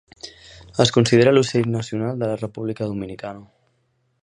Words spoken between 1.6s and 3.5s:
nacional de la República Dominicana.